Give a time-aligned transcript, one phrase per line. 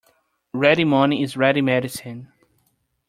[0.55, 2.33] Ready money is ready medicine.